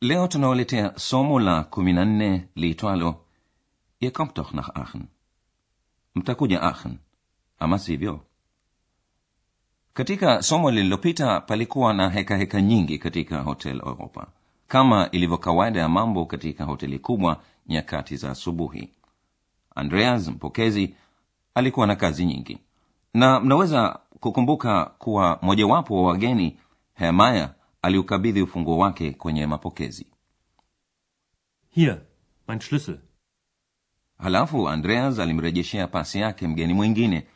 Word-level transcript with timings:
Leo 0.00 0.28
tunawaletea 0.28 0.92
somo 0.98 1.40
la 1.40 1.64
kumi 1.64 1.92
na 1.92 2.04
nne 2.04 2.48
liitwalo 2.56 3.24
Ihr 4.00 4.12
kommt 4.12 4.36
doch 4.36 4.52
nach 4.54 4.68
Aachen. 4.76 5.06
Mtakuja 6.14 6.62
Aachen, 6.62 6.98
ama 7.58 7.78
sivyo? 7.78 8.20
Katika 9.94 10.42
somo 10.42 10.70
lililopita 10.70 11.40
palikuwa 11.40 11.94
na 11.94 12.02
hekaheka 12.10 12.36
heka 12.36 12.60
nyingi 12.62 12.98
katika 12.98 13.40
Hotel 13.40 13.76
Europa, 13.76 14.26
kama 14.68 15.10
ilivyo 15.10 15.38
kawaida 15.38 15.80
ya 15.80 15.88
mambo 15.88 16.26
katika 16.26 16.64
hoteli 16.64 16.98
kubwa 16.98 17.42
nyakati 17.68 18.16
za 18.16 18.30
asubuhi. 18.30 18.90
Andreas 19.74 20.28
mpokezi 20.28 20.94
alikuwa 21.54 21.86
na 21.86 21.96
kazi 21.96 22.24
nyingi 22.24 22.58
na 23.14 23.40
mnaweza 23.40 23.98
kukumbuka 24.20 24.84
kuwa 24.84 25.38
mojawapo 25.42 26.02
wa 26.02 26.08
wageni 26.08 26.56
hemaya 26.94 27.54
aliukabidhi 27.82 28.42
ufunguo 28.42 28.78
wake 28.78 29.10
kwenye 29.12 29.46
mapokezi 29.46 30.06
Hier, 31.70 32.00
mein 32.48 32.60
Schlüssel. 32.60 32.98
halafu 34.18 34.68
andreas 34.68 35.18
alimrejeshea 35.18 35.86
pasi 35.86 36.18
yake 36.18 36.48
mgeni 36.48 36.74
mwingine 36.74 37.26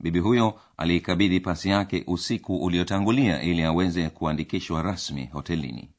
bibi 0.00 0.18
huyo 0.18 0.60
aliikabidhi 0.76 1.40
pasi 1.40 1.68
yake 1.68 2.04
usiku 2.06 2.56
uliotangulia 2.56 3.42
ili 3.42 3.62
aweze 3.62 4.10
kuandikishwa 4.10 4.82
rasmi 4.82 5.26
hotelini 5.26 5.90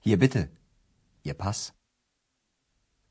Hier 0.00 0.16
bitte. 0.18 0.48
Ihr 1.24 1.36
Pass. 1.36 1.72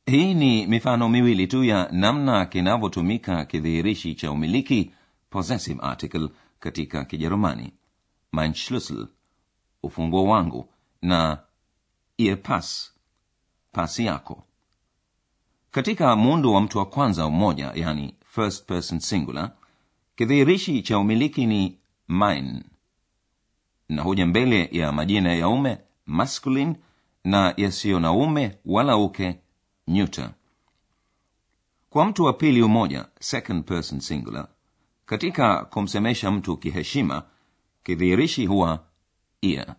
hii 0.06 0.34
ni 0.34 0.68
mifano 0.68 1.10
miwili 1.10 1.48
tu 1.48 1.64
ya 1.64 1.90
namna 1.92 2.46
kinavyotumika 2.46 3.46
kidhihirishi 3.46 4.16
cha 4.16 4.32
umiliki 4.32 4.92
possessive 5.30 5.80
article 5.82 6.30
katika 6.60 7.06
kijerumani 7.06 7.74
mein 8.34 8.54
schlüssel 8.54 9.08
ufunguo 9.84 10.24
wangu 10.24 10.70
na 11.02 11.38
ihr 12.18 12.42
pas 12.44 12.94
pasi 13.72 14.06
yako. 14.06 14.44
Katika 15.72 16.16
muundo 16.16 16.54
wa 16.54 16.62
mtu 16.62 16.78
wa 16.78 16.86
kwanza 16.86 17.30
mmoja 17.30 17.72
yani 17.76 18.16
first 18.26 18.66
person 18.66 19.00
singular 19.00 19.52
kidhihirishi 20.16 20.82
cha 20.82 21.00
umiliki 21.00 21.46
ni 21.46 21.78
mine 22.10 22.64
na 23.90 24.02
huja 24.02 24.26
mbele 24.26 24.70
ya 24.72 24.92
majina 24.92 25.34
ya 25.34 25.48
ume 25.50 25.78
masculine 26.06 26.76
na 27.24 27.54
yasiyo 27.58 28.00
na 28.00 28.12
ume 28.12 28.58
wala 28.66 28.98
uke 28.98 29.40
neuter. 29.88 30.32
Kwa 31.90 32.06
mtu 32.06 32.24
wa 32.24 32.34
pili 32.34 32.62
umoja 32.62 33.06
second 33.20 33.66
person 33.66 34.00
singular 34.00 34.48
katika 35.06 35.66
kumsemesha 35.66 36.32
mtu 36.32 36.58
kiheshima 36.58 37.24
kidhihirishi 37.84 38.46
huwa 38.46 38.84
ia. 39.42 39.76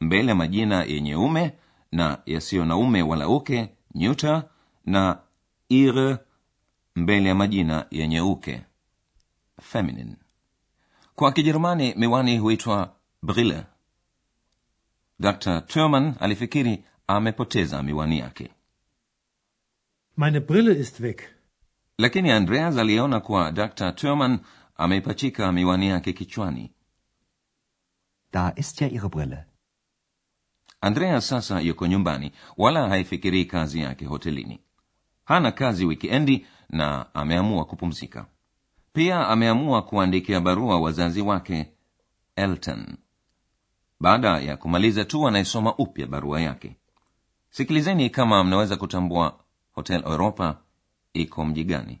Mbele 0.00 0.34
majina 0.34 0.82
yenye 0.84 1.16
ume 1.16 1.52
na 1.92 2.18
yasiyo 2.26 2.64
na 2.64 2.76
ume 2.76 3.02
wala 3.02 3.28
uke 3.28 3.68
nyuta 3.94 4.48
na 4.86 5.18
ir 5.68 6.18
mbele 6.96 7.28
ya 7.28 7.34
majina 7.34 7.86
yenye 7.90 8.20
uke 8.20 8.62
feminine. 9.62 10.16
Kwa 11.14 11.32
kijerumani 11.32 11.94
miwani 11.96 12.38
huitwa 12.38 12.94
brille. 13.22 13.64
Dr 15.20 15.60
turman 15.66 16.14
alifikiri 16.20 16.84
amepoteza 17.06 17.82
miwani 17.82 18.18
yake. 18.18 18.50
Meine 20.16 20.40
Brille 20.40 20.80
ist 20.80 21.00
weg. 21.00 21.20
lakini 21.98 22.30
andreas 22.30 22.76
aliona 22.76 23.20
kuwa 23.20 23.52
dr 23.52 23.92
turman 23.92 24.38
ameipachika 24.76 25.52
miwani 25.52 25.88
yake 25.88 26.12
kichwani 26.12 26.70
Da 28.32 28.52
ist 28.56 28.80
ja 28.80 28.88
Ihre 28.88 29.08
Brille. 29.08 29.44
Andrea 30.80 31.20
sasa 31.20 31.60
yuko 31.60 31.86
nyumbani 31.86 32.32
wala 32.56 32.88
haifikirii 32.88 33.44
kazi 33.44 33.80
yake 33.80 34.04
hotelini. 34.04 34.60
Hana 35.24 35.52
kazi 35.52 35.84
wikiendi 35.84 36.46
na 36.68 37.14
ameamua 37.14 37.64
kupumzika. 37.64 38.26
Pia 38.92 39.28
ameamua 39.28 39.82
kuandikia 39.82 40.40
barua 40.40 40.80
wazazi 40.80 41.20
wake 41.20 41.72
elton. 42.36 42.96
Baada 44.00 44.38
ya 44.40 44.56
kumaliza 44.56 45.04
tu 45.04 45.28
anayesoma 45.28 45.74
upya 45.76 46.06
barua 46.06 46.40
yake. 46.40 46.76
Sikilizeni 47.50 48.10
kama 48.10 48.44
mnaweza 48.44 48.76
kutambua 48.76 49.40
hotel 49.72 50.02
europa 50.06 50.60
iko 51.12 51.44
mji 51.44 51.64
gani 51.64 52.00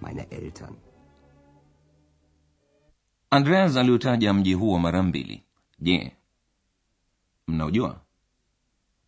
Meine 0.00 0.22
Eltern. 0.30 0.74
andreas 3.30 3.76
aliutaja 3.76 4.32
mji 4.34 4.54
huo 4.54 4.78
mara 4.78 5.02
mbili. 5.02 5.42
Je 5.78 6.12
mnaujua? 7.48 8.00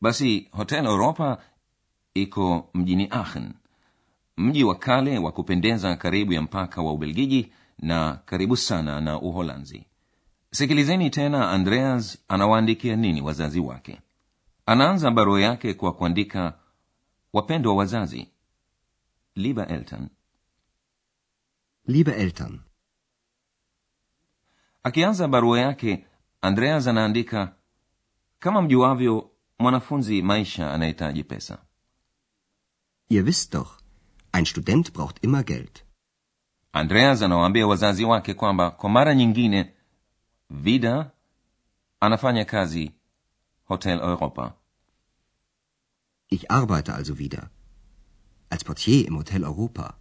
Basi 0.00 0.48
hotel 0.52 0.86
europa 0.86 1.38
iko 2.14 2.70
mjini 2.74 3.08
aachen. 3.12 3.52
Mji 4.36 4.64
wa 4.64 4.74
kale 4.74 5.18
wa 5.18 5.32
kupendeza 5.32 5.96
karibu 5.96 6.32
ya 6.32 6.42
mpaka 6.42 6.82
wa 6.82 6.92
ubelgiji 6.92 7.52
na 7.78 8.20
karibu 8.24 8.56
sana 8.56 9.00
na 9.00 9.20
uholanzi. 9.20 9.86
Sikilizeni 10.50 11.10
tena 11.10 11.50
andreas 11.50 12.18
anawaandikia 12.28 12.96
nini 12.96 13.20
wazazi 13.22 13.60
wake. 13.60 14.00
Anaanza 14.66 15.10
barua 15.10 15.40
yake 15.40 15.74
kwa 15.74 15.92
kuandika 15.92 16.58
wapendwa 17.32 17.74
wazazi 17.76 18.28
liebe 19.34 19.62
eltern 19.62 20.08
Liebe 21.86 22.12
Eltern, 22.12 22.60
akianza 24.82 25.28
barua 25.28 25.60
yake 25.60 26.06
andreas 26.42 26.86
anaandika 26.86 27.54
kama 28.38 28.62
mjuavyo 28.62 29.30
mwanafunzi 29.58 30.22
maisha 30.22 30.72
anahitaji 30.74 31.24
pesa 31.24 31.58
ihr 33.08 33.24
wisst 33.24 33.52
doch, 33.52 33.80
ein 34.32 34.44
Student 34.46 34.92
braucht 34.92 35.24
immer 35.24 35.44
Geld. 35.44 35.84
andreas 36.72 37.22
anawaambia 37.22 37.66
wazazi 37.66 38.04
wake 38.04 38.34
kwamba 38.34 38.70
kwa 38.70 38.90
mara 38.90 39.14
nyingine 39.14 39.74
vida 40.50 41.10
anafanya 42.00 42.44
kazi 42.44 42.90
hotel 43.64 43.98
europa 44.00 44.54
Ich 46.28 46.44
arbeite 46.50 46.92
also 46.92 47.18
wieder 47.18 47.50
als 48.50 48.64
Portier 48.64 49.06
im 49.06 49.16
Hotel 49.16 49.44
Europa. 49.44 49.99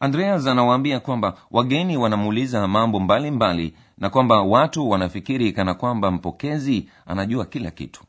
Andreas 0.00 0.46
anawaambia 0.46 1.00
kwamba 1.00 1.38
wageni 1.50 1.96
wanamuuliza 1.96 2.68
mambo 2.68 3.00
mbalimbali 3.00 3.66
mbali, 3.66 3.82
na 3.98 4.10
kwamba 4.10 4.42
watu 4.42 4.90
wanafikiri 4.90 5.52
kana 5.52 5.74
kwamba 5.74 6.10
mpokezi 6.10 6.88
anajua 7.06 7.46
kila 7.46 7.70
kitu. 7.70 8.04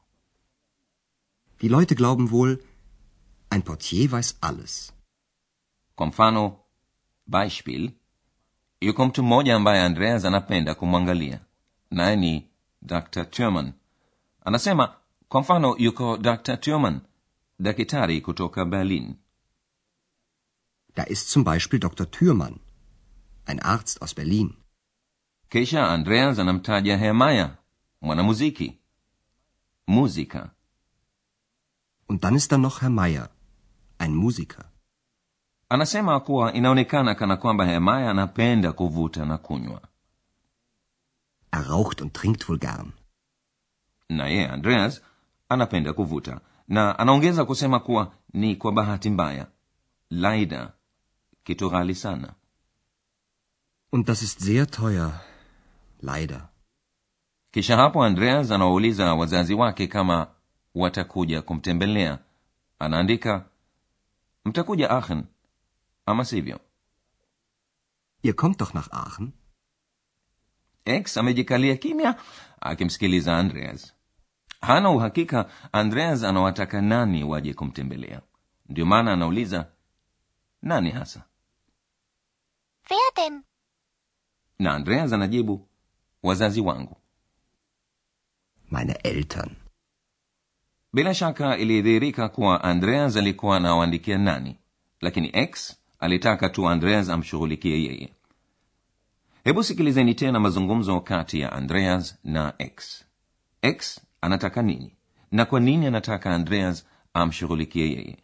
Die 1.60 1.70
Leute 1.70 1.96
glauben 1.96 2.30
wohl, 2.32 2.58
ein 3.52 3.62
Portier 3.62 4.08
weiß 4.10 4.36
alles. 4.42 4.94
kwa 5.96 6.06
mfano 6.08 6.56
beispiel 7.28 7.92
yuko 8.82 9.06
mtu 9.06 9.24
mmoja 9.24 9.56
ambaye 9.56 9.82
andreas 9.82 10.26
anapenda 10.26 10.76
kumwangalia. 10.76 11.40
Naye 11.92 12.16
ni 12.16 12.48
dr 12.82 13.26
turman 13.26 13.74
anasema 14.46 14.94
kwa 15.30 15.42
mfano 15.42 15.76
yuko 15.78 16.18
dr 16.18 16.58
turman 16.58 17.00
dakitari 17.60 18.22
kutoka 18.22 18.66
berlin 18.66 19.16
Da 20.96 21.04
ist 21.04 21.30
zum 21.30 21.44
Beispiel 21.44 21.80
Dr. 21.80 22.12
Thürmann, 22.12 22.60
ein 23.46 23.60
Arzt 23.62 24.02
aus 24.02 24.14
Berlin. 24.14 24.54
kisha 25.50 25.88
andreas 25.94 26.40
anamtaja 26.40 26.98
hemaya 26.98 27.58
mwanamuziki 28.02 28.80
musika 29.88 30.50
Und 32.08 32.24
dann 32.24 32.36
ist 32.36 32.52
da 32.52 32.58
noch 32.58 32.82
Herr 32.82 32.90
Meyer, 32.90 33.30
ein 33.98 34.14
Musiker. 34.16 34.66
anasema 35.70 36.20
kuwa 36.20 36.54
inaonekana 36.54 37.16
kana 37.16 37.38
kwamba 37.38 37.66
hemaya 37.66 38.12
anapenda 38.12 38.72
kuvuta 38.74 39.26
na 39.26 39.38
kunywa 39.38 39.82
Er 41.52 41.62
raucht 41.64 42.02
und 42.02 42.14
trinkt 42.14 42.50
wohl 42.50 42.60
gern. 42.60 42.92
na 44.10 44.28
yeye 44.28 44.48
andreas 44.50 45.02
anapenda 45.50 45.94
kuvuta 45.94 46.42
na 46.68 47.00
anaongeza 47.00 47.46
kusema 47.46 47.80
kuwa 47.80 48.14
ni 48.34 48.56
kwa 48.56 48.72
bahati 48.72 49.10
mbaya 49.10 49.48
laida 50.10 50.74
kitu 51.50 51.70
ghali 51.70 51.96
sana 51.96 52.30
Und 53.92 54.06
das 54.08 54.22
ist 54.22 54.40
sehr 54.48 54.66
teuer. 54.78 55.12
Leider. 56.02 56.42
kisha 57.52 57.78
hapo 57.78 58.04
andreas 58.04 58.52
anawauliza 58.52 59.14
wazazi 59.16 59.54
wake 59.54 59.88
kama 59.88 60.28
watakuja 60.76 61.42
kumtembelea 61.42 62.20
anaandika 62.80 63.46
mtakuja 64.46 64.92
aachen 64.92 65.24
ama 66.06 66.26
sivyo 66.26 66.60
Ihr 68.24 68.36
kommt 68.36 68.60
doch 68.60 68.74
nach 68.74 68.90
Aachen? 68.94 69.32
x 70.86 71.18
amejikalia 71.18 71.76
kimya 71.76 72.16
akimsikiliza 72.62 73.38
andreas 73.38 73.94
hana 74.62 74.90
uhakika 74.90 75.50
andreas 75.72 76.24
anawataka 76.24 76.82
nani 76.82 77.24
waje 77.24 77.54
kumtembelea 77.54 78.22
ndio 78.70 78.86
maana 78.86 79.14
anauliza 79.14 79.68
nani 80.62 80.92
hasa 80.92 81.24
Wer 82.90 83.14
denn? 83.16 83.44
na 84.60 84.74
andreas 84.74 85.14
anajibu 85.14 85.68
wazazi 86.24 86.62
wangu. 86.62 86.98
Meine 88.72 88.94
Eltern. 89.04 89.56
bila 90.94 91.14
shaka 91.14 91.58
ilidhihirika 91.58 92.30
kuwa 92.30 92.64
andreas 92.64 93.16
alikuwa 93.18 93.58
anawaandikia 93.58 94.18
nani 94.18 94.56
lakini 95.02 95.30
x 95.34 95.78
alitaka 96.00 96.50
tu 96.50 96.70
andreas 96.70 97.10
amshughulikie 97.10 97.84
yeye. 97.84 98.14
Hebu 99.44 99.64
sikilizeni 99.64 100.16
tena 100.16 100.40
mazungumzo 100.40 101.02
kati 101.02 101.40
ya 101.40 101.52
andreas 101.52 102.16
na 102.24 102.54
x. 102.58 103.06
X 103.62 104.02
anataka 104.22 104.62
nini? 104.62 104.96
Na 105.32 105.46
kwa 105.46 105.60
nini 105.60 105.86
anataka 105.86 106.36
andreas 106.36 106.86
amshughulikie 107.14 107.92
yeye 107.92 108.18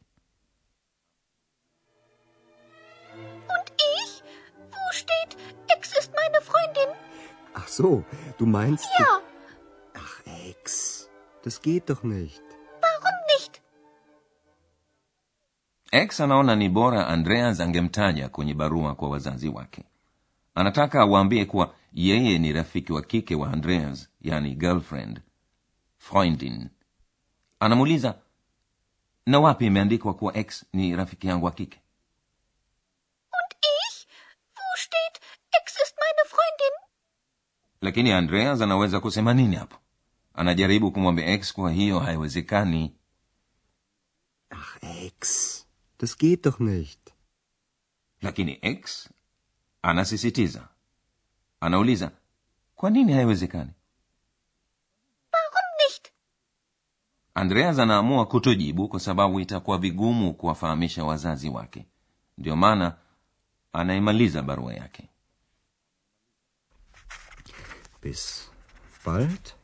so, 7.78 8.04
du 8.38 8.46
meinst... 8.46 8.86
Ja, 9.00 9.22
Ach, 9.94 10.22
Ex. 10.50 11.10
Das 11.44 11.62
geht 11.62 11.90
doch 11.90 12.04
nicht. 12.04 12.42
warum 12.82 13.20
nicht? 13.34 13.62
Ex 15.92 16.20
anaona 16.20 16.56
ni 16.56 16.70
bora 16.70 17.08
andreas 17.08 17.60
angemtaja 17.60 18.30
kwenye 18.30 18.54
barua 18.54 18.96
kwa 18.96 19.10
wazazi 19.10 19.50
wake 19.50 19.84
anataka 20.56 21.02
awaambie 21.02 21.46
kuwa 21.46 21.76
yeye 21.94 22.38
ni 22.40 22.54
rafiki 22.54 22.94
wa 22.94 23.02
kike 23.02 23.36
wa 23.36 23.52
andreas 23.54 24.10
yani 24.22 24.56
girlfriend 24.56 25.22
freundin 25.98 26.70
anamuuliza 27.60 28.16
na 29.26 29.40
wapi 29.40 29.66
imeandikwa 29.66 30.14
kuwa 30.14 30.38
x 30.38 30.66
ni 30.74 30.96
rafiki 30.96 31.28
yangu 31.28 31.46
wa 31.46 31.52
kike 31.52 31.82
Und 33.32 33.56
ich? 33.62 34.08
Wo 34.56 34.78
steht, 34.78 35.20
Ex 35.62 35.74
ist 35.84 35.96
meine 35.98 36.30
Freundin? 36.30 36.74
Lakini 37.86 38.12
andreas 38.12 38.62
anaweza 38.62 39.00
kusema 39.00 39.34
nini 39.34 39.56
hapo? 39.56 39.78
Anajaribu 40.34 40.92
kumwambia 40.92 41.26
x 41.28 41.54
kuwa 41.54 41.72
hiyo 41.72 42.00
haiwezekani. 42.00 42.96
Ach, 44.50 44.84
x 44.84 45.62
Das 46.00 46.18
geht 46.18 46.44
doch 46.44 46.60
nicht. 46.60 47.00
lakini 48.22 48.60
x 48.62 49.10
anasisitiza. 49.82 50.68
Anauliza 51.60 52.12
kwa 52.76 52.90
nini 52.90 53.14
haiwezekani? 53.14 53.72
Warum 55.34 55.70
nicht? 55.88 56.12
andreas 57.36 57.80
anaamua 57.80 58.26
kutojibu 58.26 58.88
kwa 58.88 59.00
sababu 59.00 59.40
itakuwa 59.40 59.78
vigumu 59.78 60.34
kuwafahamisha 60.34 61.04
wazazi 61.04 61.50
wake. 61.50 61.86
Ndio 62.38 62.56
maana 62.56 62.98
anaimaliza 63.74 64.42
barua 64.42 64.74
yake 64.74 65.10
Bis 68.06 68.52
bald. 69.06 69.56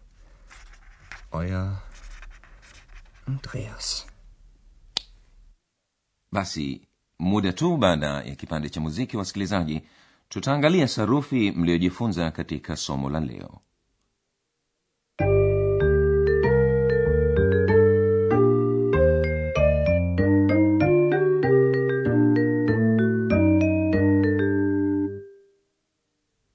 Euer 1.31 1.77
Andreas. 3.27 4.07
basi 6.31 6.87
muda 7.19 7.53
tu 7.53 7.77
baada 7.77 8.07
ya 8.21 8.35
kipande 8.35 8.69
cha 8.69 8.81
muziki 8.81 9.17
wasikilizaji 9.17 9.81
tutaangalia 10.29 10.87
sarufi 10.87 11.51
mliojifunza 11.51 12.31
katika 12.31 12.75
somo 12.75 13.09
la 13.09 13.19
leo 13.19 13.61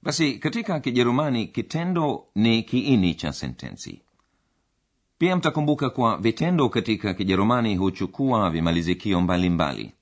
basi 0.06 0.38
katika 0.38 0.80
kijerumani 0.80 1.46
kitendo 1.46 2.26
ni 2.34 2.62
kiini 2.62 3.14
cha 3.14 3.32
sentensi. 3.32 4.02
Pia 5.18 5.36
mtakumbuka 5.36 5.90
kuwa 5.90 6.16
vitendo 6.16 6.68
katika 6.68 7.14
kijerumani 7.14 7.76
huchukua 7.76 8.50
vimalizikio 8.50 9.20
mbalimbali. 9.20 9.82
Mbali. 9.82 9.92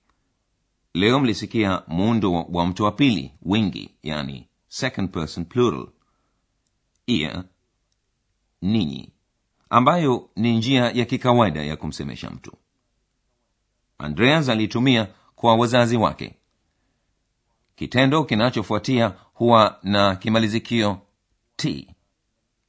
leo 0.94 1.20
mlisikia 1.20 1.82
muundo 1.88 2.32
wa 2.32 2.66
mtu 2.66 2.84
wa 2.84 2.92
pili 2.92 3.32
wingi 3.42 3.90
yani 4.02 4.48
second 4.68 5.10
person 5.10 5.44
plural. 5.44 5.88
Ia 7.06 7.44
ninyi 8.62 9.12
ambayo 9.70 10.30
ni 10.36 10.56
njia 10.56 10.90
ya 10.90 11.04
kikawaida 11.04 11.62
ya 11.62 11.76
kumsemesha 11.76 12.30
mtu. 12.30 12.52
Andreas 13.98 14.48
alitumia 14.48 15.08
kwa 15.36 15.54
wazazi 15.56 15.96
wake. 15.96 16.34
Kitendo 17.76 18.24
kinachofuatia 18.24 19.14
huwa 19.34 19.78
na 19.82 20.16
kimalizikio 20.16 21.00
t. 21.56 21.94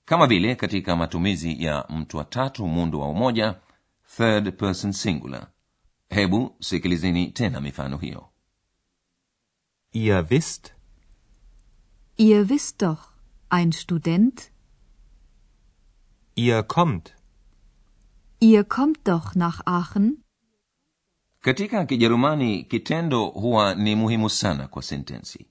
Kama 0.05 0.27
vile 0.27 0.55
katika 0.55 0.95
matumizi 0.95 1.63
ya 1.63 1.85
mtu 1.89 2.17
wa 2.17 2.25
tatu 2.25 2.67
muundo 2.67 2.99
wa 2.99 3.09
umoja 3.09 3.55
third 4.17 4.51
person 4.57 4.91
singular. 4.91 5.47
Hebu 6.09 6.55
sikilizeni 6.59 7.31
tena 7.31 7.61
mifano 7.61 7.97
hiyo. 7.97 8.29
Ihr 9.91 10.25
wisst, 10.31 10.71
Ihr 12.17 12.49
wisst 12.51 12.81
doch, 12.81 12.99
ein 13.49 13.71
Student, 13.71 14.51
ihr 16.35 16.63
kommt, 16.63 17.09
ihr 18.39 18.63
kommt 18.63 19.05
doch 19.05 19.35
nach 19.35 19.61
Aachen. 19.65 20.17
katika 21.41 21.85
kijerumani 21.85 22.63
kitendo 22.63 23.25
huwa 23.25 23.75
ni 23.75 23.95
muhimu 23.95 24.29
sana 24.29 24.67
kwa 24.67 24.81
sentensi 24.81 25.45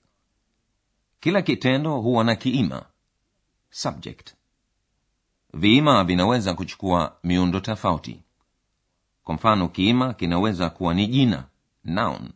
kila 1.19 1.41
kitendo 1.41 1.97
huwa 2.01 2.23
na 2.23 2.35
kiima. 2.35 2.85
Subject. 3.69 4.33
Viima 5.53 6.03
vinaweza 6.03 6.53
kuchukua 6.53 7.17
miundo 7.23 7.59
tofauti. 7.59 8.21
Kwa 9.23 9.35
mfano 9.35 9.69
kiima 9.69 10.13
kinaweza 10.13 10.69
kuwa 10.69 10.93
ni 10.93 11.07
jina 11.07 11.47
noun 11.83 12.31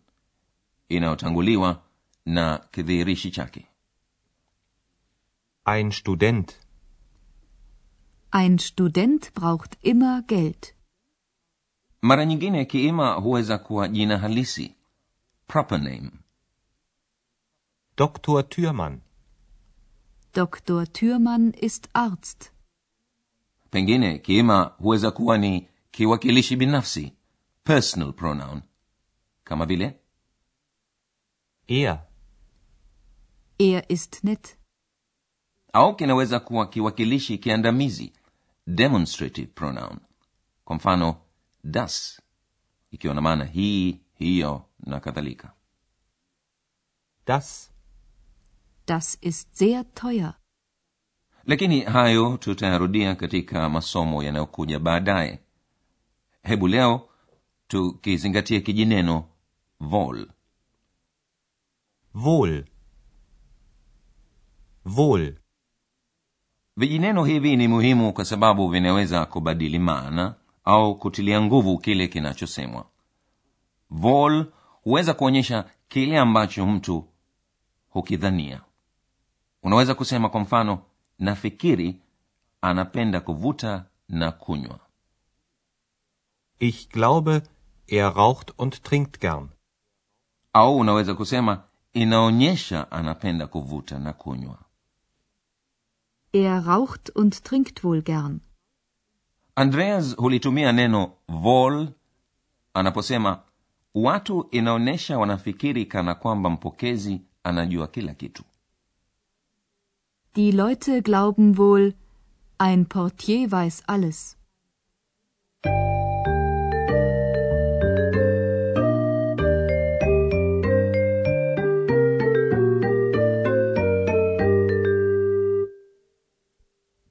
inayotanguliwa 0.90 1.82
na 2.26 2.58
kidhihirishi 2.72 3.32
chake. 3.32 3.66
Ein 5.66 5.92
Student, 5.92 6.60
Ein 8.32 8.58
Student 8.58 9.34
braucht 9.34 9.76
immer 9.82 10.22
Geld. 10.22 10.74
mara 12.02 12.26
nyingine 12.26 12.66
kiima 12.66 13.14
huweza 13.14 13.58
kuwa 13.58 13.88
jina 13.88 14.18
halisi 14.18 14.76
proper 15.48 15.78
name 15.80 16.12
Dr. 18.04 18.44
Thürmann. 18.50 19.02
Doktor 20.34 20.86
Thürmann 20.94 21.52
ist 21.54 21.90
Arzt. 21.94 22.52
pengine 23.72 24.20
kiima 24.20 24.64
huweza 24.64 25.12
kuwa 25.12 25.38
ni 25.38 25.68
kiwakilishi 25.92 26.56
binafsi 26.56 27.14
personal 27.64 28.14
pronoun 28.14 28.62
kama 29.44 29.66
vile 29.66 30.00
Er. 31.68 32.00
Er 33.58 33.84
ist 33.90 34.24
nett. 34.24 34.58
au 35.74 35.96
kinaweza 35.96 36.40
kuwa 36.40 36.68
kiwakilishi 36.70 37.38
kiandamizi 37.38 38.14
demonstrative 38.68 39.48
pronoun 39.48 40.00
kwa 40.66 40.76
mfano 40.76 41.22
das 41.64 42.22
ikiwa 42.92 43.14
na 43.14 43.22
maana 43.22 43.46
hii 43.46 44.00
hiyo 44.14 44.66
na 44.80 45.00
kadhalika 45.00 45.54
Das. 47.28 47.72
Das 48.90 49.18
ist 49.22 49.56
sehr 49.56 49.86
teuer. 49.94 50.34
lakini 51.46 51.82
hayo 51.82 52.38
tutayarudia 52.38 53.16
katika 53.16 53.70
masomo 53.70 54.24
yanayokuja 54.24 54.80
baadaye 54.80 55.40
hebu 56.44 56.68
leo 56.68 57.10
tukizingatia 57.68 58.60
kijineno 58.62 59.24
vol 59.80 60.28
Wohl. 62.16 62.66
Wohl. 64.98 65.36
vijineno 66.78 67.26
hivi 67.26 67.56
ni 67.58 67.68
muhimu 67.68 68.14
kwa 68.14 68.26
sababu 68.26 68.70
vinaweza 68.70 69.26
kubadili 69.26 69.80
maana 69.80 70.36
au 70.64 71.00
kutilia 71.00 71.42
nguvu 71.42 71.78
kile 71.78 72.08
kinachosemwa 72.08 72.86
vol 73.90 74.52
huweza 74.84 75.14
kuonyesha 75.14 75.70
kile 75.88 76.20
ambacho 76.20 76.66
mtu 76.66 77.06
hukidhania 77.90 78.62
unaweza 79.64 79.96
kusema 79.96 80.30
kwa 80.30 80.40
mfano 80.40 80.82
nafikiri 81.20 82.02
anapenda 82.62 83.20
kuvuta 83.22 83.86
na 84.10 84.32
kunywa 84.32 84.80
Ich 86.60 86.90
glaube, 86.90 87.42
er 87.88 88.14
raucht 88.14 88.52
und 88.58 88.82
trinkt 88.84 89.20
gern. 89.22 89.50
au 90.54 90.78
unaweza 90.78 91.14
kusema 91.16 91.64
inaonyesha 91.94 92.92
anapenda 92.92 93.48
kuvuta 93.48 94.00
na 94.00 94.14
kunywa 94.14 94.60
Er 96.34 96.64
raucht 96.64 97.10
und 97.16 97.44
trinkt 97.44 97.84
wohl 97.84 98.02
gern. 98.02 98.40
andreas 99.56 100.16
hulitumia 100.18 100.72
neno 100.72 101.12
vol 101.28 101.88
anaposema 102.74 103.44
watu 103.96 104.48
inaonyesha 104.52 105.18
wanafikiri 105.18 105.86
kana 105.86 106.16
kwamba 106.16 106.50
mpokezi 106.50 107.22
anajua 107.44 107.88
kila 107.88 108.14
kitu 108.14 108.44
Die 110.40 110.52
Leute 110.52 111.02
glauben 111.02 111.58
wohl, 111.58 111.96
ein 112.58 112.86
Portier 112.86 113.52
weiß 113.52 113.84
alles. 113.88 114.38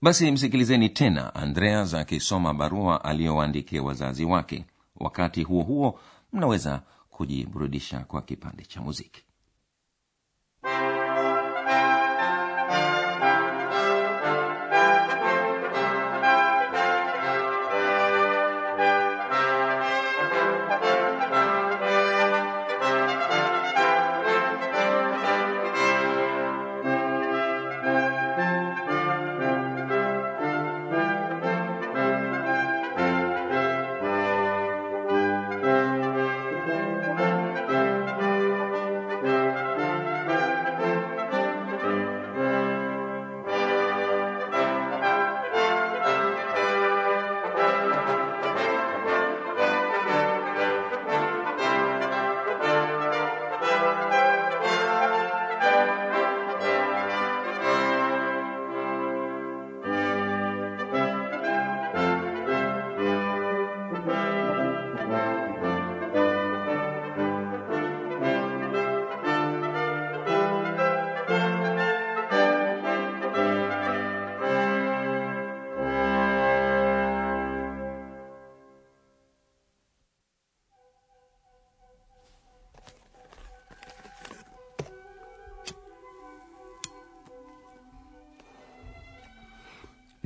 basi 0.02 0.30
msikilizeni 0.30 0.88
tena 0.88 1.34
andreas 1.34 1.94
akisoma 1.94 2.54
barua 2.54 3.04
aliyowaandikia 3.04 3.82
wazazi 3.82 4.24
wake 4.24 4.64
wakati 4.96 5.42
huo 5.42 5.62
huo 5.62 6.00
mnaweza 6.32 6.82
kujiburudisha 7.10 8.00
kwa 8.00 8.22
kipande 8.22 8.64
cha 8.64 8.80
muziki 8.80 9.27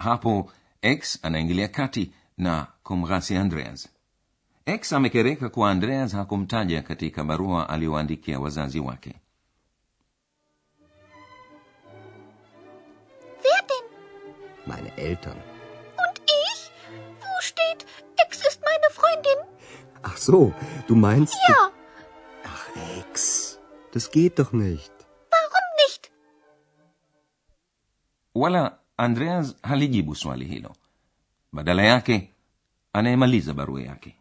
Hapo 0.00 0.52
x 0.82 1.18
anaingilia 1.22 1.68
kati 1.68 2.12
na 2.38 2.66
kumghasi 2.82 3.36
andreas 3.36 3.88
x 4.66 4.92
amekereka 4.92 5.48
kuwa 5.48 5.70
andreas 5.70 6.12
hakumtaja 6.12 6.82
katika 6.82 7.24
barua 7.24 7.68
aliyoandikia 7.68 8.40
wazazi 8.40 8.80
wake 8.80 9.14
Wer 13.44 13.62
denn? 13.70 13.86
Meine 14.66 14.90
Eltern. 14.96 15.36
Und 16.04 16.16
ich? 16.44 16.70
Wo 17.20 17.40
steht, 17.40 17.86
Ex 18.26 18.30
ist 18.48 18.60
meine 18.70 18.88
Freundin? 18.98 19.38
Ach 20.02 20.16
so, 20.16 20.52
du 20.88 20.94
meinst. 20.96 21.34
Ja, 21.48 21.70
Ach, 22.44 22.68
Ex. 22.98 23.58
Das 23.92 24.10
geht 24.10 24.38
doch 24.38 24.52
nicht. 24.52 24.92
warum 25.30 25.66
nicht? 25.86 26.10
wala 28.34 28.79
andreas 29.00 29.56
halijibu 29.62 30.14
swali 30.14 30.44
hilo 30.44 30.76
badala 31.52 31.82
yake 31.82 32.32
anayemaliza 32.92 33.54
barua 33.54 33.82
yake 33.82 34.16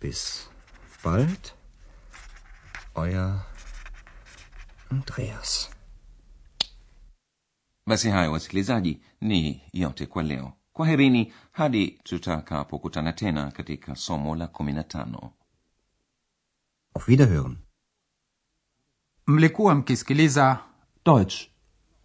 Bis 0.00 0.50
bald, 1.04 1.52
euer 2.96 3.40
Andreas. 4.90 5.70
basi 7.86 8.10
hayo 8.10 8.32
wasikilizaji 8.32 9.00
ni 9.20 9.62
yote 9.72 10.06
kwa 10.06 10.22
leo 10.22 10.52
kwaherini 10.72 11.32
hadi 11.52 11.88
tutakapokutana 11.88 13.12
tena 13.12 13.50
katika 13.50 13.96
somo 13.96 14.36
la 14.36 14.46
kumi 14.46 14.72
na 14.72 14.84
tano 14.84 15.32
Auf 16.94 17.08
Wiederhören. 17.08 17.56
mlikuwa 19.26 19.74
mkisikiliza 19.74 20.58
Deutsch. 21.04 21.48